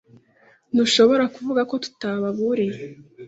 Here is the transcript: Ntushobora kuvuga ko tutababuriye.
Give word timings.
Ntushobora 0.73 1.23
kuvuga 1.35 1.61
ko 1.69 1.75
tutababuriye. 1.83 2.77